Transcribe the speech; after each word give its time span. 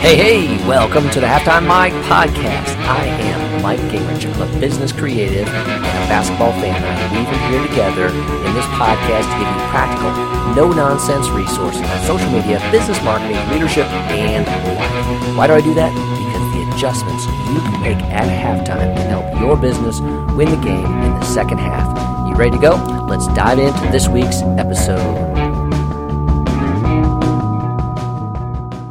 Hey, 0.00 0.16
hey, 0.16 0.66
welcome 0.66 1.08
to 1.10 1.20
the 1.20 1.26
Halftime 1.26 1.68
Mike 1.68 1.92
podcast. 2.10 2.74
I 2.82 3.04
am 3.06 3.62
Mike 3.62 3.78
Gingrich. 3.92 4.26
A 4.40 4.58
business 4.58 4.90
creative 4.90 5.46
and 5.46 5.84
a 5.84 6.08
basketball 6.10 6.50
fan. 6.52 6.82
I'm 6.82 7.14
weaving 7.14 7.38
here 7.48 7.62
together 7.68 8.06
in 8.08 8.54
this 8.54 8.66
podcast 8.74 9.30
to 9.30 9.38
give 9.38 9.46
you 9.46 9.60
practical, 9.70 10.10
no 10.56 10.72
nonsense 10.72 11.28
resources 11.28 11.82
on 11.82 12.00
social 12.06 12.30
media, 12.32 12.58
business 12.72 13.00
marketing, 13.04 13.38
leadership, 13.50 13.86
and 14.10 14.46
life. 14.46 15.36
Why 15.36 15.46
do 15.46 15.52
I 15.52 15.60
do 15.60 15.74
that? 15.74 15.92
Because 15.94 16.52
the 16.54 16.74
adjustments 16.74 17.26
you 17.54 17.60
can 17.60 17.80
make 17.82 18.02
at 18.10 18.26
halftime 18.26 18.96
can 18.96 19.10
help 19.10 19.40
your 19.40 19.56
business 19.56 20.00
win 20.34 20.50
the 20.50 20.56
game 20.56 20.86
in 21.02 21.12
the 21.20 21.24
second 21.24 21.58
half. 21.58 22.19
Ready 22.40 22.52
to 22.52 22.58
go? 22.58 22.74
Let's 23.06 23.26
dive 23.34 23.58
into 23.58 23.92
this 23.92 24.08
week's 24.08 24.40
episode. 24.40 25.36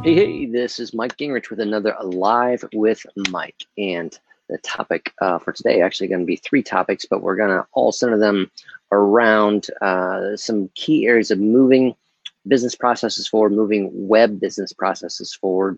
Hey, 0.04 0.14
hey, 0.14 0.46
this 0.46 0.78
is 0.78 0.94
Mike 0.94 1.16
Gingrich 1.16 1.50
with 1.50 1.58
another 1.58 1.96
Live 2.00 2.64
with 2.72 3.04
Mike. 3.28 3.64
And 3.76 4.16
the 4.48 4.58
topic 4.58 5.12
uh, 5.20 5.40
for 5.40 5.52
today 5.52 5.80
actually 5.80 6.06
going 6.06 6.20
to 6.20 6.26
be 6.26 6.36
three 6.36 6.62
topics, 6.62 7.06
but 7.06 7.22
we're 7.22 7.34
going 7.34 7.50
to 7.50 7.66
all 7.72 7.90
center 7.90 8.20
them 8.20 8.48
around 8.92 9.66
uh, 9.82 10.36
some 10.36 10.70
key 10.76 11.08
areas 11.08 11.32
of 11.32 11.40
moving 11.40 11.96
business 12.46 12.76
processes 12.76 13.26
forward, 13.26 13.50
moving 13.50 13.90
web 13.92 14.38
business 14.38 14.72
processes 14.72 15.34
forward. 15.34 15.76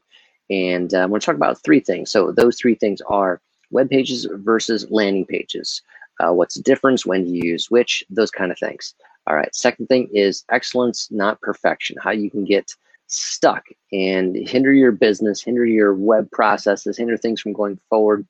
And 0.51 0.93
uh, 0.93 0.99
I'm 0.99 1.09
going 1.09 1.23
to 1.23 1.25
talk 1.25 1.37
about 1.37 1.63
three 1.63 1.81
things. 1.81 2.11
So, 2.11 2.33
those 2.33 2.59
three 2.59 2.75
things 2.75 3.01
are 3.07 3.41
web 3.71 3.89
pages 3.89 4.29
versus 4.31 4.87
landing 4.91 5.25
pages. 5.25 5.81
Uh, 6.23 6.33
what's 6.33 6.55
the 6.55 6.63
difference? 6.63 7.05
When 7.05 7.27
you 7.27 7.43
use 7.45 7.71
which? 7.71 8.05
Those 8.11 8.31
kind 8.31 8.53
of 8.53 8.59
things. 8.59 8.95
All 9.27 9.37
right. 9.37 9.55
Second 9.55 9.87
thing 9.87 10.09
is 10.13 10.45
excellence, 10.51 11.09
not 11.11 11.41
perfection. 11.41 11.97
How 12.03 12.11
you 12.11 12.31
can 12.31 12.45
get 12.45 12.75
stuck 13.07 13.65
and 13.93 14.37
hinder 14.37 14.73
your 14.73 14.93
business, 14.93 15.43
hinder 15.43 15.65
your 15.65 15.95
web 15.95 16.31
processes, 16.31 16.97
hinder 16.97 17.17
things 17.17 17.41
from 17.41 17.53
going 17.53 17.79
forward 17.89 18.27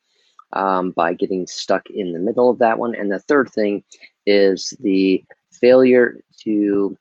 um, 0.52 0.90
by 0.90 1.14
getting 1.14 1.46
stuck 1.46 1.88
in 1.90 2.12
the 2.12 2.18
middle 2.18 2.50
of 2.50 2.58
that 2.58 2.78
one. 2.78 2.94
And 2.94 3.10
the 3.10 3.20
third 3.20 3.50
thing 3.50 3.84
is 4.26 4.74
the 4.80 5.24
failure 5.52 6.20
to 6.44 6.96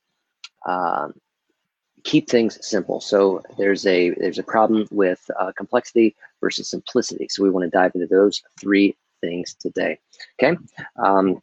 uh, 0.66 1.10
keep 2.04 2.30
things 2.30 2.66
simple. 2.66 3.02
So 3.02 3.42
there's 3.58 3.86
a 3.86 4.12
there's 4.12 4.40
a 4.40 4.44
problem 4.44 4.88
with 4.92 5.30
uh, 5.40 5.52
complexity 5.58 6.16
versus 6.40 6.70
simplicity. 6.70 7.28
So 7.30 7.44
we 7.44 7.50
want 7.50 7.66
to 7.66 7.78
dive 7.78 7.92
into 7.96 8.08
those 8.08 8.42
three 8.60 8.96
things 9.22 9.56
today. 9.56 10.00
Okay. 10.42 10.58
Um, 11.02 11.42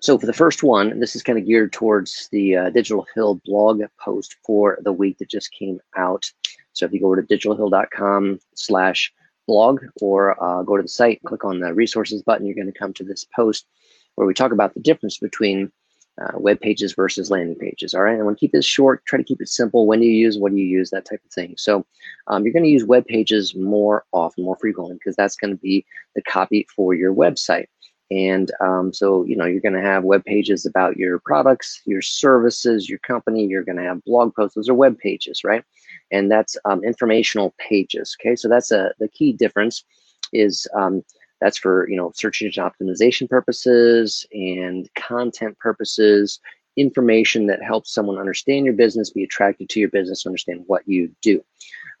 so 0.00 0.16
for 0.16 0.26
the 0.26 0.32
first 0.32 0.62
one, 0.62 1.00
this 1.00 1.16
is 1.16 1.22
kind 1.22 1.38
of 1.38 1.46
geared 1.46 1.72
towards 1.72 2.28
the 2.30 2.56
uh, 2.56 2.70
Digital 2.70 3.06
Hill 3.14 3.40
blog 3.44 3.82
post 3.98 4.36
for 4.44 4.78
the 4.82 4.92
week 4.92 5.18
that 5.18 5.28
just 5.28 5.52
came 5.52 5.80
out. 5.96 6.30
So 6.72 6.86
if 6.86 6.92
you 6.92 7.00
go 7.00 7.06
over 7.06 7.20
to 7.20 7.36
digitalhill.com 7.36 8.38
slash 8.54 9.12
blog 9.48 9.82
or 10.00 10.42
uh, 10.42 10.62
go 10.62 10.76
to 10.76 10.82
the 10.82 10.88
site, 10.88 11.20
click 11.24 11.44
on 11.44 11.58
the 11.58 11.74
resources 11.74 12.22
button, 12.22 12.46
you're 12.46 12.54
going 12.54 12.72
to 12.72 12.78
come 12.78 12.92
to 12.94 13.04
this 13.04 13.26
post 13.34 13.66
where 14.14 14.26
we 14.26 14.34
talk 14.34 14.52
about 14.52 14.74
the 14.74 14.80
difference 14.80 15.18
between 15.18 15.72
uh, 16.20 16.38
web 16.38 16.60
pages 16.60 16.94
versus 16.94 17.30
landing 17.30 17.56
pages. 17.56 17.94
All 17.94 18.02
right, 18.02 18.18
I 18.18 18.22
want 18.22 18.36
to 18.36 18.40
keep 18.40 18.52
this 18.52 18.66
short, 18.66 19.04
try 19.04 19.18
to 19.18 19.24
keep 19.24 19.40
it 19.40 19.48
simple. 19.48 19.86
When 19.86 20.00
do 20.00 20.06
you 20.06 20.12
use, 20.12 20.38
what 20.38 20.52
do 20.52 20.58
you 20.58 20.66
use, 20.66 20.90
that 20.90 21.04
type 21.04 21.22
of 21.24 21.32
thing. 21.32 21.54
So 21.56 21.86
um, 22.26 22.44
you're 22.44 22.52
going 22.52 22.64
to 22.64 22.70
use 22.70 22.84
web 22.84 23.06
pages 23.06 23.54
more 23.54 24.04
often, 24.12 24.44
more 24.44 24.56
frequently, 24.56 24.94
because 24.94 25.16
that's 25.16 25.36
going 25.36 25.52
to 25.52 25.60
be 25.60 25.84
the 26.14 26.22
copy 26.22 26.66
for 26.74 26.94
your 26.94 27.14
website. 27.14 27.66
And 28.10 28.50
um, 28.60 28.92
so, 28.92 29.24
you 29.24 29.36
know, 29.36 29.44
you're 29.44 29.60
going 29.60 29.74
to 29.74 29.82
have 29.82 30.02
web 30.02 30.24
pages 30.24 30.64
about 30.64 30.96
your 30.96 31.18
products, 31.18 31.82
your 31.84 32.00
services, 32.00 32.88
your 32.88 32.98
company. 33.00 33.46
You're 33.46 33.64
going 33.64 33.76
to 33.76 33.84
have 33.84 34.02
blog 34.04 34.34
posts. 34.34 34.54
Those 34.54 34.68
are 34.70 34.74
web 34.74 34.98
pages, 34.98 35.44
right? 35.44 35.62
And 36.10 36.30
that's 36.30 36.56
um, 36.64 36.82
informational 36.82 37.54
pages. 37.58 38.16
Okay, 38.18 38.34
so 38.34 38.48
that's 38.48 38.70
a 38.70 38.92
the 38.98 39.08
key 39.08 39.32
difference 39.32 39.84
is 40.32 40.66
um, 40.74 41.02
that's 41.40 41.58
for 41.58 41.88
you 41.88 41.96
know 41.96 42.12
search 42.14 42.42
engine 42.42 42.64
optimization 42.64 43.28
purposes 43.28 44.26
and 44.32 44.88
content 44.94 45.58
purposes. 45.58 46.40
Information 46.76 47.46
that 47.46 47.62
helps 47.62 47.92
someone 47.92 48.18
understand 48.18 48.64
your 48.64 48.74
business, 48.74 49.10
be 49.10 49.24
attracted 49.24 49.68
to 49.70 49.80
your 49.80 49.88
business, 49.88 50.26
understand 50.26 50.62
what 50.66 50.86
you 50.86 51.10
do. 51.22 51.42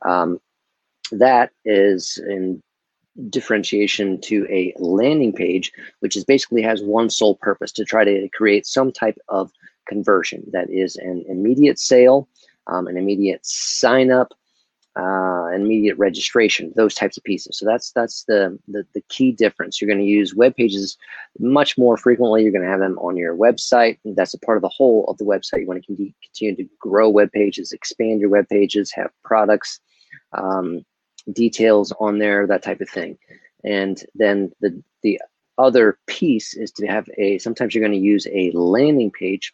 Um, 0.06 0.40
that 1.10 1.50
is 1.64 2.18
in 2.28 2.62
differentiation 3.30 4.20
to 4.20 4.46
a 4.48 4.72
landing 4.78 5.32
page, 5.32 5.72
which 6.00 6.16
is 6.16 6.24
basically 6.24 6.62
has 6.62 6.82
one 6.82 7.10
sole 7.10 7.34
purpose 7.36 7.72
to 7.72 7.84
try 7.84 8.04
to 8.04 8.28
create 8.32 8.66
some 8.66 8.92
type 8.92 9.18
of 9.28 9.50
conversion 9.88 10.44
that 10.52 10.70
is 10.70 10.96
an 10.96 11.24
immediate 11.28 11.78
sale, 11.78 12.28
um, 12.68 12.86
an 12.86 12.96
immediate 12.96 13.44
sign 13.44 14.12
up, 14.12 14.32
uh, 14.96 15.47
an 15.48 15.62
immediate 15.62 15.98
registration, 15.98 16.72
those 16.76 16.94
types 16.94 17.16
of 17.16 17.24
pieces. 17.24 17.58
So 17.58 17.66
that's 17.66 17.92
that's 17.92 18.24
the, 18.24 18.58
the, 18.68 18.86
the 18.94 19.02
key 19.08 19.32
difference. 19.32 19.80
You're 19.80 19.88
going 19.88 19.98
to 19.98 20.04
use 20.04 20.34
web 20.34 20.56
pages 20.56 20.96
much 21.38 21.76
more 21.76 21.96
frequently. 21.96 22.42
You're 22.42 22.52
going 22.52 22.64
to 22.64 22.70
have 22.70 22.80
them 22.80 22.98
on 22.98 23.16
your 23.16 23.36
website. 23.36 23.98
That's 24.04 24.34
a 24.34 24.38
part 24.38 24.58
of 24.58 24.62
the 24.62 24.68
whole 24.68 25.04
of 25.08 25.18
the 25.18 25.24
website. 25.24 25.60
You 25.60 25.66
want 25.66 25.84
to 25.84 26.12
continue 26.22 26.56
to 26.56 26.68
grow 26.78 27.08
web 27.08 27.32
pages, 27.32 27.72
expand 27.72 28.20
your 28.20 28.30
web 28.30 28.48
pages, 28.48 28.92
have 28.92 29.10
products. 29.24 29.80
Um, 30.32 30.84
details 31.32 31.92
on 32.00 32.18
there, 32.18 32.46
that 32.46 32.62
type 32.62 32.80
of 32.80 32.88
thing. 32.88 33.18
And 33.64 34.02
then 34.14 34.52
the 34.60 34.82
the 35.02 35.20
other 35.56 35.98
piece 36.06 36.54
is 36.54 36.70
to 36.72 36.86
have 36.86 37.08
a 37.18 37.38
sometimes 37.38 37.74
you're 37.74 37.82
going 37.82 37.98
to 37.98 38.04
use 38.04 38.26
a 38.32 38.50
landing 38.52 39.10
page 39.10 39.52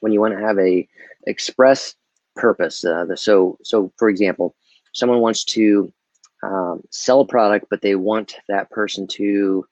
when 0.00 0.12
you 0.12 0.20
want 0.20 0.34
to 0.34 0.40
have 0.40 0.58
a 0.58 0.88
express 1.26 1.94
purpose. 2.36 2.84
Uh, 2.84 3.04
the, 3.04 3.16
so 3.16 3.58
so 3.62 3.92
for 3.98 4.08
example, 4.08 4.54
someone 4.92 5.20
wants 5.20 5.44
to 5.44 5.92
um, 6.42 6.82
sell 6.90 7.20
a 7.20 7.26
product, 7.26 7.66
but 7.70 7.82
they 7.82 7.94
want 7.94 8.36
that 8.48 8.70
person 8.70 9.06
to 9.08 9.66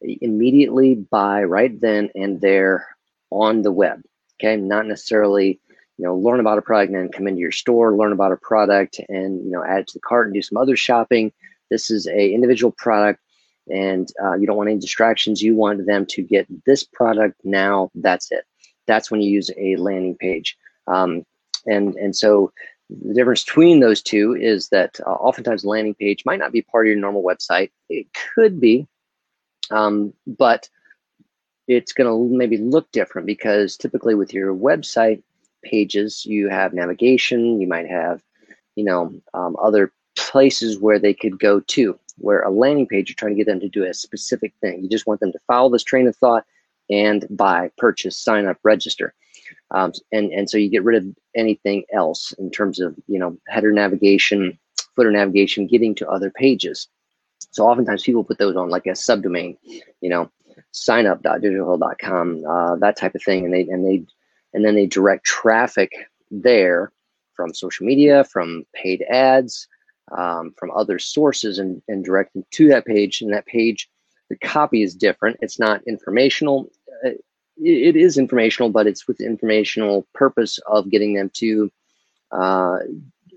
immediately 0.00 0.94
buy 0.94 1.44
right 1.44 1.80
then 1.80 2.10
and 2.14 2.40
there 2.40 2.86
on 3.30 3.62
the 3.62 3.72
web. 3.72 4.02
Okay, 4.38 4.56
not 4.56 4.86
necessarily 4.86 5.60
you 5.98 6.04
know, 6.04 6.14
learn 6.14 6.40
about 6.40 6.58
a 6.58 6.62
product 6.62 6.92
and 6.92 7.00
then 7.00 7.12
come 7.12 7.26
into 7.26 7.40
your 7.40 7.52
store, 7.52 7.96
learn 7.96 8.12
about 8.12 8.32
a 8.32 8.36
product 8.36 9.00
and, 9.08 9.44
you 9.44 9.50
know, 9.50 9.64
add 9.64 9.80
it 9.80 9.86
to 9.88 9.94
the 9.94 10.00
cart 10.00 10.26
and 10.26 10.34
do 10.34 10.42
some 10.42 10.58
other 10.58 10.76
shopping. 10.76 11.32
This 11.70 11.90
is 11.90 12.06
a 12.06 12.32
individual 12.32 12.72
product 12.76 13.20
and 13.68 14.08
uh, 14.22 14.34
you 14.34 14.46
don't 14.46 14.56
want 14.56 14.68
any 14.68 14.78
distractions. 14.78 15.42
You 15.42 15.56
want 15.56 15.86
them 15.86 16.06
to 16.06 16.22
get 16.22 16.46
this 16.66 16.84
product 16.84 17.40
now. 17.44 17.90
That's 17.94 18.30
it. 18.30 18.44
That's 18.86 19.10
when 19.10 19.22
you 19.22 19.30
use 19.30 19.50
a 19.56 19.76
landing 19.76 20.16
page. 20.16 20.56
Um, 20.86 21.24
and, 21.64 21.94
and 21.96 22.14
so 22.14 22.52
the 22.88 23.14
difference 23.14 23.44
between 23.44 23.80
those 23.80 24.02
two 24.02 24.36
is 24.38 24.68
that 24.68 25.00
uh, 25.06 25.10
oftentimes 25.10 25.64
landing 25.64 25.94
page 25.94 26.24
might 26.24 26.38
not 26.38 26.52
be 26.52 26.62
part 26.62 26.86
of 26.86 26.88
your 26.88 26.98
normal 26.98 27.22
website. 27.22 27.70
It 27.88 28.06
could 28.34 28.60
be, 28.60 28.86
um, 29.70 30.12
but 30.26 30.68
it's 31.66 31.92
going 31.92 32.08
to 32.08 32.36
maybe 32.36 32.58
look 32.58 32.90
different 32.92 33.26
because 33.26 33.76
typically 33.76 34.14
with 34.14 34.32
your 34.32 34.54
website, 34.54 35.22
pages, 35.64 36.24
you 36.24 36.48
have 36.48 36.72
navigation, 36.72 37.60
you 37.60 37.66
might 37.66 37.88
have, 37.88 38.22
you 38.76 38.84
know, 38.84 39.12
um, 39.34 39.56
other 39.60 39.92
places 40.16 40.78
where 40.78 40.98
they 40.98 41.14
could 41.14 41.38
go 41.38 41.60
to. 41.60 41.98
Where 42.18 42.40
a 42.42 42.50
landing 42.50 42.86
page, 42.86 43.10
you're 43.10 43.16
trying 43.16 43.32
to 43.32 43.36
get 43.36 43.46
them 43.46 43.60
to 43.60 43.68
do 43.68 43.84
a 43.84 43.92
specific 43.92 44.54
thing. 44.62 44.82
You 44.82 44.88
just 44.88 45.06
want 45.06 45.20
them 45.20 45.32
to 45.32 45.38
follow 45.46 45.70
this 45.70 45.84
train 45.84 46.06
of 46.06 46.16
thought 46.16 46.44
and 46.88 47.26
buy, 47.28 47.70
purchase, 47.76 48.16
sign 48.16 48.46
up, 48.46 48.56
register. 48.62 49.12
Um, 49.70 49.92
and, 50.12 50.32
and 50.32 50.48
so 50.48 50.58
you 50.58 50.70
get 50.70 50.84
rid 50.84 51.02
of 51.02 51.16
anything 51.34 51.84
else 51.92 52.32
in 52.38 52.50
terms 52.50 52.80
of, 52.80 52.94
you 53.06 53.18
know, 53.18 53.36
header 53.48 53.72
navigation, 53.72 54.58
footer 54.94 55.10
navigation, 55.10 55.66
getting 55.66 55.94
to 55.96 56.08
other 56.08 56.30
pages. 56.30 56.88
So 57.50 57.66
oftentimes 57.66 58.04
people 58.04 58.24
put 58.24 58.38
those 58.38 58.56
on 58.56 58.70
like 58.70 58.86
a 58.86 58.90
subdomain, 58.90 59.56
you 60.00 60.08
know, 60.10 60.30
signup.digitalhill.com, 60.72 62.44
uh, 62.48 62.76
that 62.76 62.96
type 62.96 63.14
of 63.14 63.22
thing. 63.22 63.44
And 63.44 63.52
they, 63.52 63.62
and 63.62 63.84
they 63.84 64.06
and 64.56 64.64
then 64.64 64.74
they 64.74 64.86
direct 64.86 65.24
traffic 65.24 65.92
there 66.30 66.90
from 67.34 67.52
social 67.52 67.84
media, 67.86 68.24
from 68.24 68.64
paid 68.72 69.04
ads, 69.10 69.68
um, 70.16 70.54
from 70.58 70.70
other 70.70 70.98
sources, 70.98 71.58
and, 71.58 71.82
and 71.88 72.04
direct 72.04 72.32
them 72.32 72.44
to 72.52 72.68
that 72.68 72.86
page. 72.86 73.20
And 73.20 73.32
that 73.34 73.44
page, 73.44 73.90
the 74.30 74.38
copy 74.38 74.82
is 74.82 74.94
different. 74.94 75.36
It's 75.42 75.58
not 75.58 75.82
informational. 75.86 76.70
It 77.62 77.96
is 77.96 78.18
informational, 78.18 78.70
but 78.70 78.86
it's 78.86 79.08
with 79.08 79.20
informational 79.20 80.06
purpose 80.14 80.58
of 80.66 80.90
getting 80.90 81.14
them 81.14 81.30
to, 81.34 81.70
uh, 82.30 82.78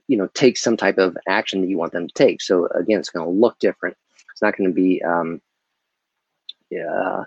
you 0.08 0.18
know, 0.18 0.28
take 0.34 0.58
some 0.58 0.76
type 0.76 0.98
of 0.98 1.18
action 1.28 1.62
that 1.62 1.70
you 1.70 1.78
want 1.78 1.94
them 1.94 2.08
to 2.08 2.14
take. 2.14 2.42
So 2.42 2.68
again, 2.68 3.00
it's 3.00 3.10
going 3.10 3.26
to 3.26 3.32
look 3.32 3.58
different. 3.60 3.96
It's 4.32 4.42
not 4.42 4.58
going 4.58 4.70
to 4.70 4.74
be, 4.74 5.02
um, 5.04 5.42
yeah, 6.70 7.24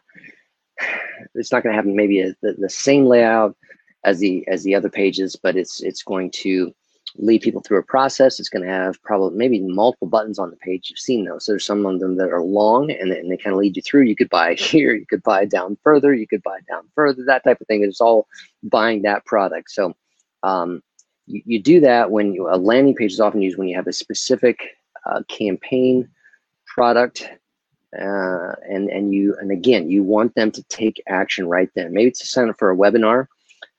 it's 1.35 1.53
not 1.53 1.63
going 1.63 1.73
to 1.73 1.77
have 1.77 1.87
maybe 1.87 2.21
a, 2.21 2.35
the, 2.43 2.55
the 2.59 2.69
same 2.69 3.07
layout 3.07 3.57
as 4.05 4.19
the 4.19 4.47
as 4.49 4.65
the 4.65 4.75
other 4.75 4.91
pages, 4.91 5.37
but 5.37 5.57
it's 5.57 5.83
it's 5.83 6.03
going 6.03 6.31
to 6.31 6.75
lead 7.17 7.43
people 7.43 7.61
through 7.61 7.79
a 7.79 7.83
process. 7.83 8.41
It's 8.41 8.49
going 8.49 8.65
to 8.65 8.71
have 8.71 9.03
probably 9.03 9.37
maybe 9.37 9.61
multiple 9.61 10.09
buttons 10.09 10.39
on 10.39 10.51
the 10.51 10.57
page. 10.57 10.89
You've 10.89 10.99
seen 10.99 11.25
those. 11.25 11.45
So 11.45 11.53
there's 11.53 11.65
some 11.65 11.85
of 11.85 12.01
them 12.01 12.17
that 12.17 12.31
are 12.31 12.43
long 12.43 12.91
and, 12.91 13.13
and 13.13 13.31
they 13.31 13.37
kind 13.37 13.55
of 13.55 13.61
lead 13.61 13.77
you 13.77 13.83
through. 13.83 14.03
You 14.03 14.17
could 14.17 14.31
buy 14.31 14.55
here, 14.59 14.95
you 14.95 15.07
could 15.07 15.23
buy 15.23 15.45
down 15.45 15.77
further, 15.83 16.15
you 16.15 16.27
could 16.27 16.43
buy 16.43 16.59
down 16.69 16.85
further, 16.95 17.25
that 17.27 17.45
type 17.45 17.61
of 17.61 17.67
thing. 17.67 17.83
It's 17.83 18.01
all 18.01 18.27
buying 18.63 19.03
that 19.03 19.25
product. 19.27 19.71
So 19.71 19.95
um, 20.43 20.83
you, 21.27 21.43
you 21.45 21.63
do 21.63 21.81
that 21.81 22.11
when 22.11 22.33
you, 22.33 22.49
a 22.49 22.57
landing 22.57 22.95
page 22.95 23.13
is 23.13 23.21
often 23.21 23.43
used 23.43 23.59
when 23.59 23.69
you 23.69 23.77
have 23.77 23.87
a 23.87 23.93
specific 23.93 24.61
uh, 25.07 25.23
campaign 25.29 26.09
product 26.67 27.29
uh, 27.99 28.53
and 28.69 28.89
and 28.89 29.13
you 29.13 29.37
and 29.39 29.51
again 29.51 29.91
you 29.91 30.03
want 30.03 30.35
them 30.35 30.51
to 30.51 30.63
take 30.65 31.03
action 31.09 31.47
right 31.47 31.69
then 31.75 31.93
maybe 31.93 32.11
to 32.11 32.27
sign 32.27 32.49
up 32.49 32.59
for 32.59 32.71
a 32.71 32.77
webinar 32.77 33.27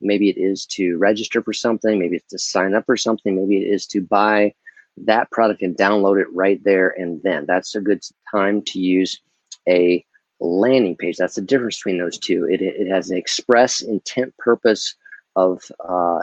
maybe 0.04 0.30
it 0.30 0.38
is 0.38 0.66
to 0.66 0.98
register 0.98 1.42
for 1.42 1.54
something 1.54 2.00
maybe 2.00 2.18
it's 2.18 2.28
to 2.28 2.40
sign 2.40 2.74
up 2.74 2.86
for 2.86 2.98
something 2.98 3.36
maybe 3.36 3.64
it 3.64 3.68
is 3.68 3.86
to 3.88 4.02
buy 4.02 4.54
that 4.98 5.30
product 5.32 5.62
and 5.62 5.76
download 5.76 6.22
it 6.22 6.32
right 6.34 6.64
there 6.64 6.90
and 6.90 7.22
then 7.24 7.46
that's 7.48 7.76
a 7.76 7.82
good 7.82 8.02
time 8.32 8.62
to 8.62 8.80
use 8.80 9.22
a 9.68 10.06
landing 10.40 10.96
page 10.96 11.18
that's 11.18 11.36
the 11.36 11.42
difference 11.42 11.78
between 11.78 11.98
those 11.98 12.18
two 12.18 12.46
it, 12.46 12.62
it 12.62 12.88
has 12.88 13.10
an 13.10 13.18
express 13.18 13.82
intent 13.82 14.36
purpose 14.38 14.96
of 15.36 15.64
uh, 15.88 16.20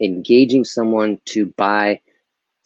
engaging 0.00 0.64
someone 0.64 1.18
to 1.26 1.46
buy 1.56 2.00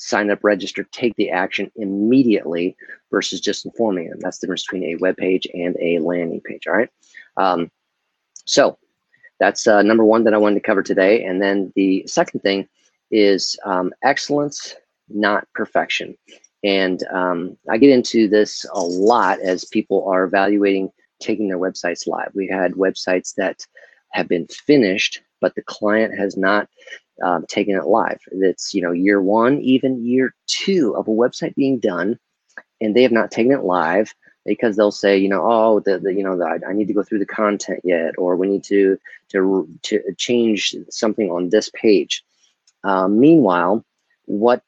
sign 0.00 0.30
up, 0.30 0.42
register, 0.42 0.82
take 0.84 1.14
the 1.16 1.30
action 1.30 1.70
immediately 1.76 2.74
versus 3.10 3.38
just 3.38 3.66
informing 3.66 4.08
them. 4.08 4.18
That's 4.18 4.38
the 4.38 4.46
difference 4.46 4.64
between 4.64 4.84
a 4.84 4.96
web 4.96 5.16
page 5.18 5.46
and 5.52 5.76
a 5.78 5.98
landing 5.98 6.40
page. 6.40 6.66
All 6.66 6.72
right. 6.72 6.88
Um, 7.36 7.70
so 8.46 8.78
that's 9.40 9.66
uh, 9.66 9.82
number 9.82 10.04
one 10.04 10.24
that 10.24 10.34
I 10.34 10.38
wanted 10.38 10.56
to 10.56 10.66
cover 10.66 10.82
today. 10.82 11.24
And 11.24 11.42
then 11.42 11.72
the 11.74 12.06
second 12.06 12.40
thing 12.40 12.68
is 13.10 13.58
um, 13.64 13.92
excellence, 14.04 14.76
not 15.08 15.48
perfection. 15.54 16.16
And 16.62 17.02
um, 17.12 17.56
I 17.68 17.78
get 17.78 17.90
into 17.90 18.28
this 18.28 18.66
a 18.72 18.80
lot 18.80 19.40
as 19.40 19.64
people 19.64 20.06
are 20.08 20.24
evaluating 20.24 20.92
taking 21.20 21.48
their 21.48 21.58
websites 21.58 22.06
live. 22.06 22.30
We 22.34 22.48
had 22.48 22.72
websites 22.74 23.34
that 23.36 23.66
have 24.12 24.28
been 24.28 24.46
finished, 24.46 25.22
but 25.40 25.54
the 25.54 25.62
client 25.62 26.16
has 26.18 26.36
not 26.36 26.68
um, 27.22 27.44
taking 27.48 27.76
it 27.76 27.86
live. 27.86 28.20
It's 28.32 28.74
you 28.74 28.82
know 28.82 28.92
year 28.92 29.22
one, 29.22 29.60
even 29.60 30.04
year 30.04 30.34
two 30.46 30.94
of 30.96 31.08
a 31.08 31.12
website 31.12 31.54
being 31.54 31.78
done, 31.78 32.18
and 32.80 32.94
they 32.94 33.02
have 33.02 33.12
not 33.12 33.30
taken 33.30 33.52
it 33.52 33.64
live 33.64 34.14
because 34.44 34.76
they'll 34.76 34.90
say 34.90 35.16
you 35.16 35.28
know 35.28 35.42
oh 35.44 35.80
the, 35.80 35.98
the 35.98 36.14
you 36.14 36.22
know 36.22 36.36
the, 36.36 36.60
I 36.66 36.72
need 36.72 36.88
to 36.88 36.94
go 36.94 37.02
through 37.02 37.20
the 37.20 37.26
content 37.26 37.80
yet, 37.84 38.14
or 38.18 38.36
we 38.36 38.48
need 38.48 38.64
to 38.64 38.98
to 39.30 39.68
to 39.82 40.02
change 40.16 40.74
something 40.90 41.30
on 41.30 41.50
this 41.50 41.70
page. 41.74 42.24
Um, 42.84 43.20
meanwhile, 43.20 43.84
what 44.24 44.62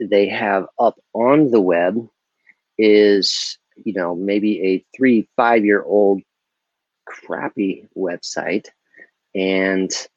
they 0.00 0.28
have 0.28 0.66
up 0.78 0.98
on 1.14 1.50
the 1.50 1.60
web 1.60 2.08
is 2.78 3.58
you 3.84 3.92
know 3.92 4.14
maybe 4.14 4.62
a 4.62 4.84
three 4.96 5.28
five 5.36 5.64
year 5.64 5.82
old 5.82 6.22
crappy 7.06 7.88
website 7.96 8.66
and 9.34 10.08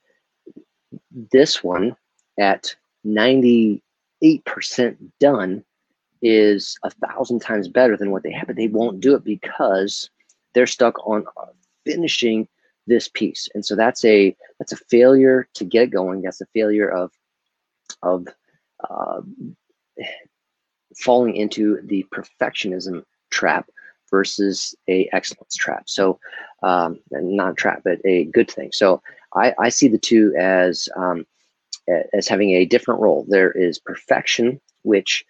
this 1.31 1.63
one 1.63 1.95
at 2.39 2.75
98% 3.05 3.81
done 5.19 5.63
is 6.21 6.77
a 6.83 6.89
thousand 6.89 7.39
times 7.39 7.67
better 7.67 7.95
than 7.95 8.11
what 8.11 8.23
they 8.23 8.31
have, 8.31 8.47
but 8.47 8.55
they 8.55 8.67
won't 8.67 8.99
do 8.99 9.15
it 9.15 9.23
because 9.23 10.09
they're 10.53 10.67
stuck 10.67 11.05
on 11.07 11.25
finishing 11.85 12.47
this 12.87 13.07
piece. 13.07 13.47
And 13.53 13.65
so 13.65 13.75
that's 13.75 14.03
a 14.03 14.35
that's 14.57 14.71
a 14.71 14.77
failure 14.77 15.47
to 15.53 15.63
get 15.63 15.83
it 15.83 15.91
going. 15.91 16.21
That's 16.21 16.41
a 16.41 16.47
failure 16.47 16.89
of 16.89 17.11
of 18.03 18.27
uh, 18.89 19.21
falling 20.97 21.35
into 21.35 21.79
the 21.83 22.05
perfectionism 22.13 23.03
trap 23.29 23.69
versus 24.09 24.75
a 24.87 25.09
excellence 25.13 25.55
trap. 25.55 25.83
So 25.87 26.19
um, 26.63 26.99
not 27.11 27.57
trap, 27.57 27.81
but 27.83 27.99
a 28.05 28.25
good 28.25 28.49
thing. 28.49 28.71
So 28.73 29.01
I, 29.35 29.53
I 29.59 29.69
see 29.69 29.87
the 29.87 29.97
two 29.97 30.33
as 30.37 30.89
um, 30.95 31.25
as 32.13 32.27
having 32.27 32.51
a 32.51 32.65
different 32.65 33.01
role. 33.01 33.25
There 33.27 33.51
is 33.51 33.79
perfection, 33.79 34.59
which 34.83 35.25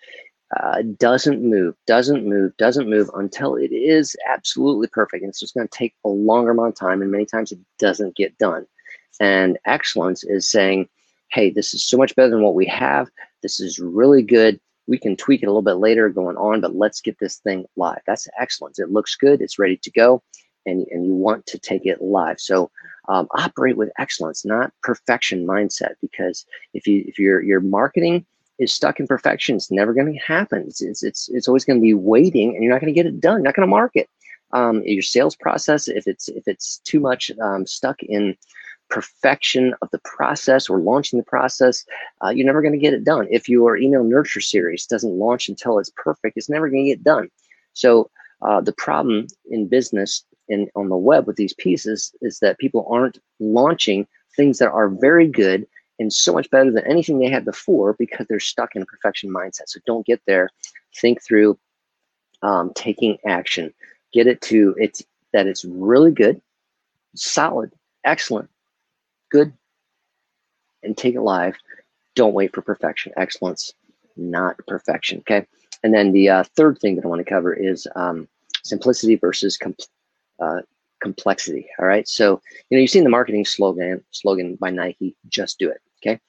uh, 0.58 0.82
doesn't 0.98 1.44
move, 1.44 1.76
doesn't 1.86 2.28
move, 2.28 2.56
doesn't 2.58 2.90
move 2.90 3.10
until 3.16 3.56
it 3.56 3.72
is 3.72 4.16
absolutely 4.28 4.88
perfect. 4.88 5.22
And 5.22 5.30
it's 5.30 5.40
just 5.40 5.54
going 5.54 5.68
to 5.68 5.78
take 5.78 5.94
a 6.06 6.10
longer 6.10 6.52
amount 6.52 6.70
of 6.70 6.76
time, 6.76 7.02
and 7.02 7.12
many 7.12 7.26
times 7.26 7.52
it 7.52 7.60
doesn't 7.78 8.16
get 8.16 8.38
done. 8.38 8.66
And 9.20 9.60
excellence 9.66 10.24
is 10.24 10.50
saying, 10.50 10.88
hey, 11.32 11.50
this 11.50 11.74
is 11.74 11.86
so 11.86 11.98
much 11.98 12.16
better 12.16 12.30
than 12.30 12.42
what 12.42 12.56
we 12.56 12.66
have. 12.66 13.10
This 13.44 13.60
is 13.60 13.80
really 13.80 14.24
good. 14.24 14.60
We 14.88 14.98
can 14.98 15.16
tweak 15.16 15.44
it 15.44 15.46
a 15.46 15.50
little 15.50 15.62
bit 15.62 15.74
later 15.74 16.10
going 16.10 16.38
on, 16.38 16.62
but 16.62 16.76
let's 16.76 17.02
get 17.02 17.20
this 17.20 17.38
thing 17.38 17.66
live. 17.76 18.02
That's 18.08 18.28
excellence. 18.40 18.80
It 18.80 18.92
looks 18.92 19.16
good. 19.16 19.42
It's 19.42 19.60
ready 19.60 19.78
to 19.78 19.92
go. 19.92 20.24
And, 20.66 20.86
and 20.90 21.06
you 21.06 21.14
want 21.14 21.46
to 21.48 21.60
take 21.60 21.86
it 21.86 22.02
live. 22.02 22.40
So 22.40 22.72
um, 23.08 23.28
operate 23.32 23.78
with 23.78 23.92
excellence, 24.00 24.46
not 24.46 24.74
perfection 24.82 25.46
mindset. 25.46 25.94
Because 26.02 26.46
if 26.74 26.88
you 26.88 27.04
if 27.08 27.18
you're 27.20 27.42
you're 27.42 27.62
marketing 27.62 28.26
is 28.60 28.74
stuck 28.74 29.00
in 29.00 29.08
perfection, 29.08 29.56
it's 29.56 29.72
never 29.72 29.94
going 29.94 30.12
to 30.12 30.20
happen. 30.20 30.66
It's 30.68 30.82
it's 30.82 31.30
it's, 31.30 31.48
always 31.48 31.66
going 31.66 31.80
to 31.80 31.82
be 31.82 31.94
waiting, 31.94 32.54
and 32.54 32.64
you're 32.64 32.74
not 32.74 32.82
going 32.82 32.94
to 32.94 32.98
get 32.98 33.06
it 33.06 33.20
done. 33.20 33.38
You're 33.38 33.46
not 33.46 33.56
going 33.56 33.68
to 33.68 33.72
market. 33.72 34.10
Um, 34.52 34.82
your 34.84 35.02
sales 35.02 35.36
process, 35.36 35.88
if 35.88 36.08
it's 36.08 36.28
if 36.28 36.48
it's 36.48 36.80
too 36.80 37.00
much 37.00 37.32
um, 37.42 37.66
stuck 37.66 38.02
in 38.04 38.36
perfection 38.90 39.74
of 39.82 39.90
the 39.92 40.00
process 40.00 40.70
or 40.70 40.80
launching 40.80 41.20
the 41.20 41.26
process, 41.26 41.86
uh, 42.24 42.30
you're 42.30 42.46
never 42.46 42.62
going 42.62 42.74
to 42.74 42.80
get 42.80 42.94
it 42.94 43.04
done. 43.04 43.28
If 43.30 43.48
your 43.48 43.78
email 43.78 44.04
nurture 44.04 44.42
series 44.42 44.88
doesn't 44.88 45.20
launch 45.20 45.48
until 45.48 45.80
it's 45.80 45.92
perfect, 45.96 46.38
it's 46.38 46.50
never 46.50 46.70
going 46.70 46.86
to 46.86 46.92
get 46.92 47.04
done. 47.04 47.30
So 47.74 48.10
uh, 48.42 48.62
the 48.62 48.74
problem 48.74 49.28
in 49.50 49.68
business 49.68 50.24
in 50.48 50.68
on 50.76 50.90
the 50.90 50.98
web 50.98 51.28
with 51.28 51.36
these 51.36 51.54
pieces 51.54 52.12
is 52.22 52.40
that 52.40 52.58
people 52.58 52.88
aren't 52.90 53.20
launching 53.40 54.08
things 54.36 54.58
that 54.58 54.72
are 54.72 54.90
very 54.90 55.28
good 55.28 55.68
and 56.00 56.12
so 56.12 56.34
much 56.34 56.50
better 56.50 56.72
than 56.72 56.86
anything 56.88 57.20
they 57.20 57.30
had 57.30 57.46
before 57.46 57.94
because 58.00 58.26
they're 58.28 58.40
stuck 58.40 58.76
in 58.76 58.82
a 58.82 58.86
perfection 58.86 59.30
mindset. 59.30 59.68
So 59.68 59.80
don't 59.86 60.06
get 60.06 60.22
there. 60.26 60.50
Think 60.96 61.22
through 61.22 61.60
um, 62.42 62.72
taking 62.74 63.18
action. 63.26 63.74
Get 64.14 64.28
it 64.28 64.42
to 64.44 64.76
it's 64.78 65.04
that 65.34 65.46
it's 65.46 65.66
really 65.66 66.12
good, 66.12 66.42
solid, 67.16 67.72
excellent, 68.04 68.50
good, 69.30 69.54
and 70.82 70.98
take 70.98 71.16
it 71.16 71.22
live. 71.22 71.56
Don't 72.16 72.34
wait 72.34 72.54
for 72.54 72.62
perfection. 72.62 73.14
Excellence, 73.18 73.74
not 74.18 74.58
perfection. 74.68 75.20
Okay. 75.20 75.46
And 75.84 75.94
then 75.94 76.12
the 76.12 76.30
uh, 76.30 76.44
third 76.56 76.80
thing 76.80 76.96
that 76.96 77.06
I 77.06 77.08
want 77.08 77.20
to 77.20 77.30
cover 77.30 77.54
is 77.54 77.88
um, 77.96 78.28
simplicity 78.64 79.16
versus 79.16 79.58
uh, 80.42 80.62
complexity. 81.02 81.68
All 81.80 81.86
right. 81.86 82.08
So, 82.08 82.42
you 82.70 82.78
know, 82.78 82.82
you've 82.82 82.90
seen 82.90 83.04
the 83.04 83.10
marketing 83.10 83.46
slogan 83.46 84.04
slogan 84.12 84.56
by 84.56 84.72
Nike, 84.72 85.16
just 85.30 85.60
do 85.60 85.70
it. 85.70 85.82
Okay. 86.02 86.20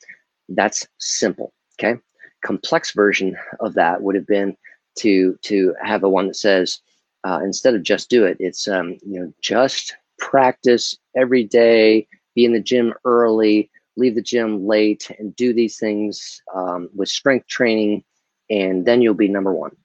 That's 0.49 0.87
simple. 0.99 1.53
Okay. 1.79 1.99
Complex 2.45 2.93
version 2.93 3.37
of 3.61 3.75
that 3.75 4.03
would 4.03 4.15
have 4.15 4.27
been 4.27 4.57
to 4.99 5.37
to 5.43 5.75
have 5.83 6.03
a 6.03 6.09
one 6.09 6.29
that 6.29 6.37
says 6.37 6.81
uh, 7.25 7.41
instead 7.43 7.75
of 7.75 7.83
just 7.83 8.09
do 8.11 8.25
it, 8.25 8.37
it's 8.41 8.67
um, 8.69 8.99
you 9.07 9.21
know, 9.21 9.33
just 9.41 9.95
practice 10.19 10.97
every 11.17 11.45
day, 11.45 12.07
be 12.35 12.45
in 12.45 12.53
the 12.53 12.61
gym 12.61 12.95
early, 13.05 13.71
leave 13.97 14.15
the 14.15 14.23
gym 14.23 14.67
late, 14.67 15.11
and 15.19 15.35
do 15.37 15.53
these 15.53 15.79
things 15.79 16.43
um, 16.55 16.89
with 16.95 17.09
strength 17.09 17.47
training, 17.47 18.03
and 18.49 18.87
then 18.87 19.03
you'll 19.03 19.15
be 19.15 19.29
number 19.29 19.53
one. 19.55 19.77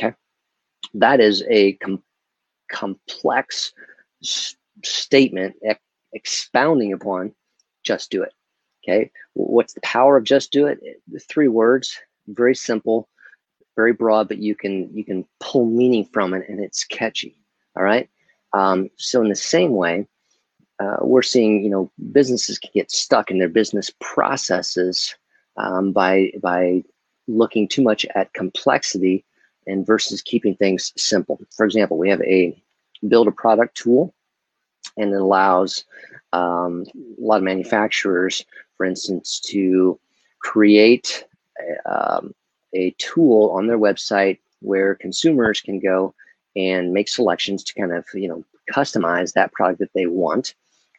Okay. 0.00 0.14
That 0.94 1.20
is 1.20 1.42
a 1.50 1.72
com 1.74 2.02
complex 2.70 3.72
statement 4.84 5.56
ex 5.64 5.80
expounding 6.12 6.92
upon 6.92 7.34
just 7.82 8.10
do 8.10 8.22
it. 8.22 8.32
Okay. 8.82 9.10
What's 9.34 9.74
the 9.74 9.80
power 9.82 10.16
of 10.16 10.24
just 10.24 10.52
do 10.52 10.66
it? 10.66 10.80
Three 11.28 11.48
words, 11.48 11.98
very 12.28 12.54
simple, 12.54 13.08
very 13.76 13.92
broad, 13.92 14.28
but 14.28 14.38
you 14.38 14.54
can 14.54 14.90
you 14.94 15.04
can 15.04 15.24
pull 15.40 15.66
meaning 15.66 16.04
from 16.04 16.34
it 16.34 16.48
and 16.48 16.60
it's 16.60 16.84
catchy. 16.84 17.38
All 17.76 17.82
right. 17.82 18.08
Um, 18.52 18.88
so 18.96 19.20
in 19.22 19.28
the 19.28 19.36
same 19.36 19.72
way, 19.72 20.06
uh, 20.80 20.96
we're 21.00 21.22
seeing 21.22 21.62
you 21.62 21.70
know 21.70 21.90
businesses 22.12 22.58
can 22.58 22.70
get 22.74 22.90
stuck 22.90 23.30
in 23.30 23.38
their 23.38 23.48
business 23.48 23.90
processes 24.00 25.14
um, 25.56 25.92
by 25.92 26.32
by 26.42 26.82
looking 27.26 27.68
too 27.68 27.82
much 27.82 28.06
at 28.14 28.32
complexity 28.32 29.24
and 29.66 29.86
versus 29.86 30.22
keeping 30.22 30.56
things 30.56 30.92
simple. 30.96 31.38
For 31.54 31.66
example, 31.66 31.98
we 31.98 32.08
have 32.08 32.22
a 32.22 32.60
build 33.06 33.28
a 33.28 33.32
product 33.32 33.76
tool 33.76 34.14
and 34.96 35.12
it 35.12 35.20
allows 35.20 35.84
um, 36.32 36.84
a 36.96 37.22
lot 37.22 37.36
of 37.36 37.42
manufacturers, 37.42 38.44
for 38.78 38.86
instance, 38.86 39.40
to 39.40 40.00
create 40.40 41.26
um, 41.84 42.34
a 42.74 42.94
tool 42.98 43.50
on 43.50 43.66
their 43.66 43.78
website 43.78 44.38
where 44.60 44.94
consumers 44.94 45.60
can 45.60 45.78
go 45.78 46.14
and 46.56 46.92
make 46.92 47.08
selections 47.08 47.62
to 47.64 47.74
kind 47.74 47.92
of 47.92 48.06
you 48.14 48.28
know 48.28 48.42
customize 48.72 49.32
that 49.34 49.52
product 49.52 49.80
that 49.80 49.92
they 49.94 50.06
want, 50.06 50.54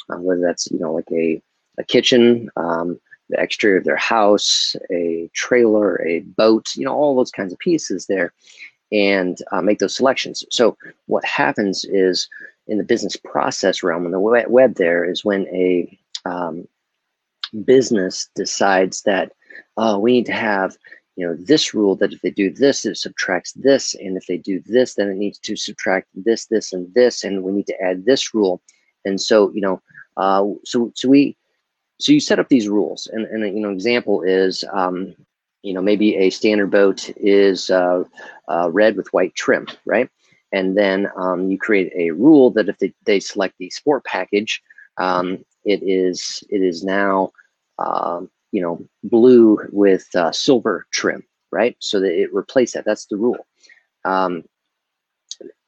uh, 0.10 0.18
whether 0.18 0.42
that's 0.42 0.70
you 0.70 0.80
know 0.80 0.94
like 0.94 1.12
a, 1.12 1.42
a 1.80 1.84
kitchen 1.84 2.50
um, 2.56 3.00
the 3.30 3.40
exterior 3.40 3.78
of 3.78 3.84
their 3.84 3.96
house, 3.96 4.76
a 4.92 5.30
trailer, 5.34 6.02
a 6.06 6.22
boat, 6.22 6.76
you 6.76 6.84
know, 6.84 6.94
all 6.94 7.16
those 7.16 7.32
kinds 7.32 7.54
of 7.54 7.60
pieces 7.60 8.08
there, 8.08 8.34
and 8.92 9.38
uh, 9.52 9.62
make 9.62 9.80
those 9.80 9.96
selections. 9.96 10.44
So 10.50 10.76
what 11.06 11.24
happens 11.24 11.86
is 11.86 12.28
in 12.68 12.78
the 12.78 12.84
business 12.84 13.16
process 13.16 13.84
realm 13.84 14.06
in 14.06 14.12
the 14.12 14.20
web 14.20 14.76
there 14.76 15.06
is 15.06 15.24
when 15.24 15.48
a 15.48 16.00
um, 16.26 16.68
business 17.66 18.30
decides 18.36 19.02
that 19.04 19.32
oh, 19.78 20.00
we 20.00 20.14
need 20.14 20.26
to 20.26 20.34
have 20.34 20.78
you 21.16 21.28
know 21.28 21.36
this 21.38 21.74
rule 21.74 21.96
that 21.98 22.14
if 22.14 22.22
they 22.22 22.32
do 22.32 22.50
this 22.50 22.86
it 22.86 22.98
subtracts 22.98 23.52
this 23.54 23.94
and 23.96 24.16
if 24.16 24.26
they 24.28 24.38
do 24.38 24.62
this 24.66 24.96
then 24.96 25.10
it 25.10 25.18
needs 25.18 25.38
to 25.40 25.56
subtract 25.56 26.08
this 26.14 26.46
this 26.46 26.72
and 26.72 26.94
this 26.94 27.24
and 27.24 27.44
we 27.44 27.52
need 27.52 27.68
to 27.68 27.82
add 27.82 28.06
this 28.06 28.34
rule. 28.34 28.62
And 29.06 29.20
so 29.20 29.52
you 29.52 29.62
know 29.62 29.82
uh, 30.18 30.46
so 30.66 30.92
so 30.96 31.10
we 31.10 31.36
so 32.00 32.14
you 32.14 32.20
set 32.20 32.40
up 32.40 32.50
these 32.50 32.70
rules. 32.70 33.08
And 33.08 33.26
and 33.26 33.44
you 33.56 33.62
know 33.62 33.72
example 33.72 34.22
is 34.22 34.64
um, 34.72 35.16
you 35.62 35.74
know 35.74 35.82
maybe 35.82 36.16
a 36.16 36.30
standard 36.30 36.72
boat 36.72 37.12
is 37.18 37.70
uh, 37.70 38.04
uh, 38.48 38.70
red 38.72 38.96
with 38.96 39.12
white 39.14 39.36
trim 39.36 39.68
right? 39.86 40.10
And 40.52 40.78
then 40.78 41.08
um, 41.16 41.52
you 41.52 41.60
create 41.60 41.92
a 41.96 42.10
rule 42.12 42.50
that 42.52 42.70
if 42.70 42.80
they, 42.80 42.92
they 43.06 43.20
select 43.20 43.56
the 43.60 43.70
sport 43.70 44.04
package 44.04 44.64
um, 44.98 45.46
it 45.70 45.82
is 45.84 46.44
it 46.50 46.62
is 46.62 46.84
now 46.84 47.32
um, 47.80 48.30
you 48.52 48.62
know, 48.62 48.86
blue 49.04 49.60
with 49.72 50.08
uh, 50.16 50.32
silver 50.32 50.86
trim, 50.92 51.24
right? 51.52 51.76
So 51.80 52.00
that 52.00 52.12
it 52.12 52.34
replaces 52.34 52.74
that. 52.74 52.86
That's 52.86 53.06
the 53.06 53.18
rule. 53.18 53.46
Um, 54.06 54.44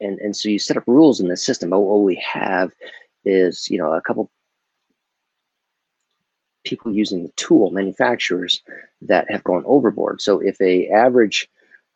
and 0.00 0.18
and 0.18 0.36
so 0.36 0.48
you 0.48 0.58
set 0.58 0.76
up 0.76 0.84
rules 0.86 1.20
in 1.20 1.28
the 1.28 1.36
system. 1.36 1.70
But 1.70 1.80
what 1.80 2.02
we 2.02 2.16
have 2.16 2.72
is, 3.24 3.70
you 3.70 3.78
know, 3.78 3.92
a 3.92 4.02
couple 4.02 4.30
people 6.64 6.92
using 6.92 7.22
the 7.22 7.32
tool, 7.36 7.70
manufacturers 7.70 8.62
that 9.00 9.30
have 9.30 9.44
gone 9.44 9.64
overboard. 9.66 10.20
So 10.20 10.40
if 10.40 10.60
a 10.60 10.88
average 10.88 11.48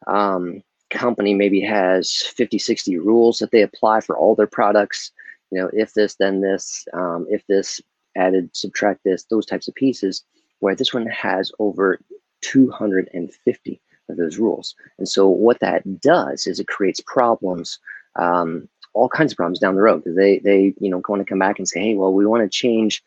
um, 0.06 0.62
company 0.90 1.34
maybe 1.34 1.60
has 1.60 2.22
50, 2.22 2.58
60 2.58 2.98
rules 2.98 3.38
that 3.38 3.50
they 3.50 3.62
apply 3.62 4.00
for 4.00 4.16
all 4.16 4.34
their 4.34 4.46
products, 4.46 5.12
you 5.50 5.60
know, 5.60 5.70
if 5.72 5.94
this, 5.94 6.16
then 6.16 6.40
this, 6.40 6.86
um, 6.92 7.26
if 7.30 7.46
this 7.46 7.80
added, 8.16 8.50
subtract 8.54 9.04
this, 9.04 9.24
those 9.24 9.46
types 9.46 9.68
of 9.68 9.74
pieces, 9.74 10.24
where 10.60 10.74
this 10.74 10.94
one 10.94 11.06
has 11.06 11.52
over 11.58 12.00
250 12.42 13.80
of 14.08 14.16
those 14.16 14.38
rules. 14.38 14.74
And 14.98 15.08
so 15.08 15.28
what 15.28 15.60
that 15.60 16.00
does 16.00 16.46
is 16.46 16.60
it 16.60 16.68
creates 16.68 17.00
problems, 17.00 17.78
um, 18.16 18.68
all 18.94 19.08
kinds 19.08 19.32
of 19.32 19.36
problems 19.36 19.58
down 19.58 19.74
the 19.74 19.82
road. 19.82 20.02
They, 20.06 20.38
they, 20.38 20.74
you 20.80 20.90
know, 20.90 21.02
want 21.08 21.20
to 21.20 21.28
come 21.28 21.38
back 21.38 21.58
and 21.58 21.68
say, 21.68 21.80
hey, 21.80 21.94
well, 21.94 22.12
we 22.12 22.26
want 22.26 22.42
to 22.42 22.48
change 22.48 23.02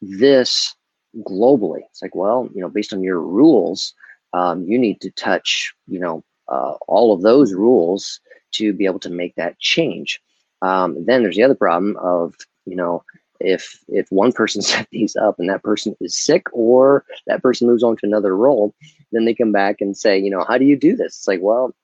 this 0.00 0.74
globally. 1.18 1.80
It's 1.90 2.02
like, 2.02 2.14
well, 2.14 2.48
you 2.54 2.60
know, 2.60 2.68
based 2.68 2.92
on 2.92 3.02
your 3.02 3.20
rules, 3.20 3.94
um, 4.32 4.64
you 4.64 4.78
need 4.78 5.00
to 5.00 5.10
touch, 5.10 5.74
you 5.86 5.98
know, 5.98 6.24
uh, 6.48 6.74
all 6.86 7.12
of 7.12 7.22
those 7.22 7.52
rules 7.52 8.20
to 8.52 8.72
be 8.72 8.86
able 8.86 9.00
to 9.00 9.10
make 9.10 9.34
that 9.34 9.58
change. 9.58 10.20
Um, 10.62 11.04
then 11.04 11.22
there's 11.22 11.36
the 11.36 11.42
other 11.42 11.54
problem 11.54 11.96
of, 11.98 12.34
you 12.64 12.76
know, 12.76 13.04
if 13.40 13.78
if 13.88 14.06
one 14.10 14.32
person 14.32 14.62
set 14.70 14.88
these 14.90 15.16
up 15.16 15.36
and 15.38 15.48
that 15.48 15.62
person 15.62 15.96
is 16.00 16.16
sick 16.16 16.44
or 16.52 17.04
that 17.26 17.42
person 17.42 17.66
moves 17.66 17.82
on 17.82 17.96
to 17.96 18.06
another 18.06 18.36
role 18.36 18.74
then 19.12 19.24
they 19.24 19.34
come 19.34 19.52
back 19.52 19.80
and 19.80 19.96
say 19.96 20.18
you 20.18 20.30
know 20.30 20.44
how 20.46 20.58
do 20.58 20.64
you 20.64 20.76
do 20.76 20.96
this? 20.96 21.16
It's 21.16 21.28
like 21.28 21.40
well 21.40 21.74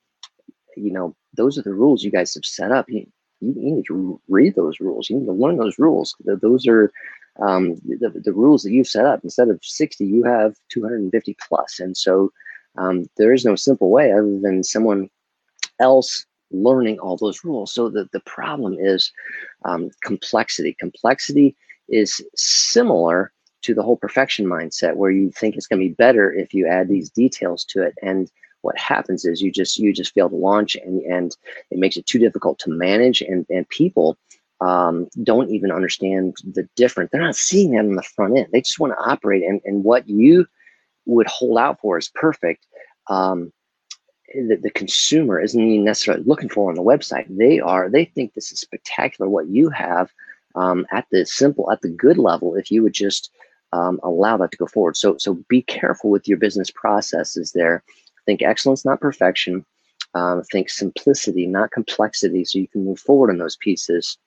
you 0.75 0.91
know 0.91 1.15
those 1.33 1.57
are 1.57 1.63
the 1.63 1.73
rules 1.73 2.03
you 2.03 2.11
guys 2.11 2.33
have 2.33 2.45
set 2.45 2.71
up. 2.71 2.89
You, 2.89 3.05
you, 3.39 3.53
need 3.55 3.85
to 3.87 4.19
read 4.29 4.55
those 4.55 4.79
rules. 4.79 5.09
You 5.09 5.17
need 5.17 5.25
to 5.25 5.31
learn 5.31 5.57
those 5.57 5.79
rules. 5.79 6.15
Those 6.23 6.67
are 6.67 6.91
um, 7.41 7.75
the, 7.85 8.21
the 8.23 8.33
rules 8.33 8.61
that 8.63 8.71
you've 8.71 8.87
set 8.87 9.05
up. 9.05 9.21
Instead 9.23 9.49
of 9.49 9.59
60 9.61 10.05
you 10.05 10.23
have 10.23 10.55
250 10.69 11.35
plus. 11.47 11.79
And 11.79 11.97
so 11.97 12.31
um, 12.77 13.07
there 13.17 13.33
is 13.33 13.45
no 13.45 13.55
simple 13.55 13.89
way 13.89 14.11
other 14.11 14.39
than 14.39 14.63
someone 14.63 15.09
else 15.79 16.25
learning 16.53 16.99
all 16.99 17.17
those 17.17 17.43
rules. 17.43 17.71
So 17.71 17.89
the, 17.89 18.07
the 18.13 18.21
problem 18.21 18.77
is 18.79 19.11
um, 19.65 19.89
complexity. 20.03 20.75
Complexity 20.79 21.55
is 21.89 22.21
similar 22.35 23.31
to 23.63 23.73
the 23.73 23.83
whole 23.83 23.97
perfection 23.97 24.45
mindset 24.45 24.95
where 24.95 25.11
you 25.11 25.31
think 25.31 25.55
it's 25.55 25.67
going 25.67 25.81
to 25.81 25.87
be 25.87 25.93
better 25.93 26.31
if 26.31 26.53
you 26.53 26.67
add 26.67 26.87
these 26.87 27.09
details 27.09 27.63
to 27.65 27.81
it. 27.81 27.95
And 28.01 28.29
what 28.61 28.77
happens 28.77 29.25
is 29.25 29.41
you 29.41 29.51
just 29.51 29.77
you 29.77 29.93
just 29.93 30.13
fail 30.13 30.29
to 30.29 30.35
launch 30.35 30.75
and, 30.75 31.01
and 31.01 31.35
it 31.71 31.77
makes 31.77 31.97
it 31.97 32.05
too 32.05 32.19
difficult 32.19 32.59
to 32.59 32.69
manage 32.69 33.21
and, 33.21 33.45
and 33.49 33.67
people 33.69 34.17
um, 34.61 35.07
don't 35.23 35.49
even 35.49 35.71
understand 35.71 36.37
the 36.53 36.67
difference. 36.75 37.09
They're 37.11 37.21
not 37.21 37.35
seeing 37.35 37.71
that 37.71 37.79
on 37.79 37.95
the 37.95 38.03
front 38.03 38.37
end. 38.37 38.47
They 38.51 38.61
just 38.61 38.79
want 38.79 38.93
to 38.93 39.03
operate 39.03 39.43
and, 39.43 39.59
and 39.65 39.83
what 39.83 40.07
you 40.07 40.45
would 41.05 41.27
hold 41.27 41.57
out 41.57 41.81
for 41.81 41.97
is 41.97 42.09
perfect. 42.15 42.65
Um, 43.09 43.51
the, 44.33 44.59
the 44.61 44.71
consumer 44.71 45.39
isn't 45.39 45.83
necessarily 45.83 46.23
looking 46.25 46.49
for 46.49 46.69
on 46.69 46.75
the 46.75 46.83
website. 46.83 47.25
They 47.29 47.59
are, 47.59 47.89
they 47.89 48.05
think 48.05 48.33
this 48.33 48.51
is 48.51 48.59
spectacular 48.59 49.29
what 49.29 49.47
you 49.47 49.69
have 49.69 50.11
um, 50.55 50.85
at 50.91 51.05
the 51.11 51.25
simple, 51.25 51.71
at 51.71 51.81
the 51.81 51.89
good 51.89 52.17
level, 52.17 52.55
if 52.55 52.71
you 52.71 52.83
would 52.83 52.93
just 52.93 53.31
um, 53.71 53.99
allow 54.03 54.37
that 54.37 54.51
to 54.51 54.57
go 54.57 54.67
forward. 54.67 54.97
So, 54.97 55.17
so 55.17 55.39
be 55.47 55.61
careful 55.63 56.09
with 56.09 56.27
your 56.27 56.37
business 56.37 56.69
processes 56.69 57.51
there. 57.53 57.83
Think 58.25 58.41
excellence, 58.41 58.85
not 58.85 59.01
perfection. 59.01 59.65
Um, 60.15 60.43
think 60.51 60.69
simplicity, 60.69 61.47
not 61.47 61.71
complexity, 61.71 62.45
so 62.45 62.59
you 62.59 62.67
can 62.67 62.85
move 62.85 62.99
forward 62.99 63.31
on 63.31 63.39
those 63.39 63.55
pieces. 63.57 64.17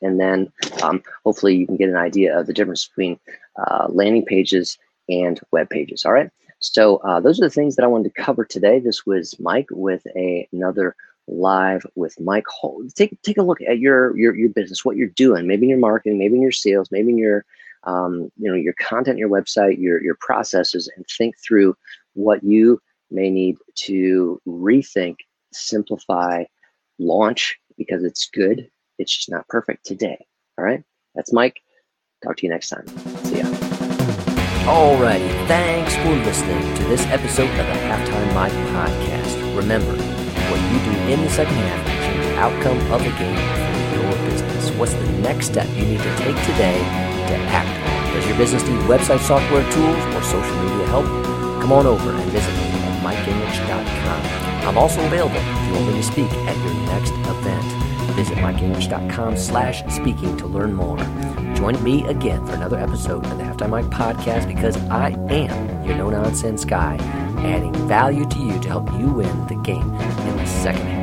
And 0.00 0.20
then 0.20 0.52
um, 0.82 1.02
hopefully 1.24 1.56
you 1.56 1.66
can 1.66 1.76
get 1.76 1.88
an 1.88 1.96
idea 1.96 2.38
of 2.38 2.46
the 2.46 2.52
difference 2.52 2.86
between 2.86 3.18
uh, 3.56 3.88
landing 3.88 4.24
pages 4.24 4.78
and 5.08 5.40
web 5.50 5.68
pages. 5.70 6.04
All 6.04 6.12
right. 6.12 6.30
So 6.60 6.96
uh, 6.98 7.20
those 7.20 7.40
are 7.40 7.44
the 7.44 7.50
things 7.50 7.76
that 7.76 7.84
I 7.84 7.88
wanted 7.88 8.14
to 8.14 8.22
cover 8.22 8.44
today. 8.44 8.80
This 8.80 9.06
was 9.06 9.38
Mike 9.38 9.68
with 9.70 10.06
a, 10.16 10.48
another 10.52 10.96
live 11.28 11.86
with 11.94 12.18
Mike. 12.20 12.46
Take 12.94 13.20
take 13.22 13.38
a 13.38 13.42
look 13.42 13.60
at 13.62 13.78
your 13.78 14.16
your 14.16 14.34
your 14.34 14.48
business, 14.48 14.84
what 14.84 14.96
you're 14.96 15.08
doing, 15.08 15.46
maybe 15.46 15.64
in 15.64 15.70
your 15.70 15.78
marketing, 15.78 16.18
maybe 16.18 16.36
in 16.36 16.42
your 16.42 16.52
sales, 16.52 16.90
maybe 16.90 17.10
in 17.10 17.18
your 17.18 17.44
um, 17.84 18.30
you 18.36 18.48
know 18.50 18.56
your 18.56 18.74
content, 18.74 19.18
your 19.18 19.28
website, 19.28 19.80
your 19.80 20.02
your 20.02 20.16
processes, 20.20 20.90
and 20.96 21.06
think 21.06 21.36
through 21.38 21.76
what 22.14 22.42
you 22.42 22.80
may 23.10 23.30
need 23.30 23.56
to 23.74 24.40
rethink, 24.46 25.16
simplify, 25.52 26.44
launch 26.98 27.58
because 27.76 28.04
it's 28.04 28.28
good. 28.28 28.68
It's 28.98 29.14
just 29.14 29.30
not 29.30 29.46
perfect 29.48 29.86
today. 29.86 30.26
All 30.58 30.64
right, 30.64 30.82
that's 31.14 31.32
Mike. 31.32 31.60
Talk 32.24 32.36
to 32.38 32.46
you 32.46 32.50
next 32.50 32.70
time. 32.70 33.27
Alrighty, 34.68 35.30
thanks 35.48 35.96
for 35.96 36.10
listening 36.26 36.60
to 36.74 36.84
this 36.84 37.00
episode 37.06 37.48
of 37.48 37.56
the 37.56 37.80
Halftime 37.88 38.34
Mike 38.34 38.52
podcast. 38.76 39.56
Remember, 39.56 39.96
what 39.96 40.60
you 40.70 40.78
do 40.84 40.98
in 41.10 41.22
the 41.22 41.30
second 41.30 41.54
half 41.54 41.86
will 41.86 42.04
change 42.04 42.26
the 42.26 42.36
outcome 42.36 42.92
of 42.92 43.02
the 43.02 43.08
game 43.16 43.34
for 43.88 43.96
your 43.96 44.28
business. 44.28 44.70
What's 44.72 44.92
the 44.92 45.10
next 45.22 45.46
step 45.46 45.66
you 45.74 45.86
need 45.86 46.00
to 46.00 46.16
take 46.18 46.36
today 46.44 46.76
to 46.76 47.34
act 47.48 47.80
on? 47.88 48.14
Does 48.14 48.28
your 48.28 48.36
business 48.36 48.62
need 48.64 48.78
website 48.80 49.20
software 49.20 49.64
tools 49.72 50.14
or 50.14 50.22
social 50.22 50.62
media 50.62 50.86
help? 50.88 51.06
Come 51.62 51.72
on 51.72 51.86
over 51.86 52.10
and 52.10 52.30
visit 52.30 52.52
me 52.52 52.68
at 52.68 53.02
mikegingrich.com. 53.02 54.68
I'm 54.68 54.76
also 54.76 55.02
available 55.06 55.36
if 55.36 55.66
you 55.66 55.72
want 55.72 55.86
me 55.86 55.92
to 55.94 56.02
speak 56.02 56.30
at 56.44 56.56
your 56.58 56.74
next 56.92 57.12
event. 57.26 57.64
Visit 58.16 58.36
mikegingrich.com 58.36 59.38
slash 59.38 59.82
speaking 59.90 60.36
to 60.36 60.46
learn 60.46 60.74
more. 60.74 60.98
Join 61.58 61.82
me 61.82 62.06
again 62.06 62.46
for 62.46 62.52
another 62.52 62.78
episode 62.78 63.26
of 63.26 63.36
the 63.36 63.42
Halftime 63.42 63.70
Mike 63.70 63.86
podcast 63.86 64.46
because 64.46 64.76
I 64.90 65.08
am 65.28 65.84
your 65.84 65.96
no-nonsense 65.96 66.64
guy, 66.64 66.94
adding 67.38 67.74
value 67.88 68.26
to 68.26 68.38
you 68.38 68.60
to 68.60 68.68
help 68.68 68.92
you 68.92 69.08
win 69.08 69.46
the 69.48 69.56
game 69.56 69.92
in 69.92 70.36
the 70.36 70.46
second 70.46 70.86
half. 70.86 70.97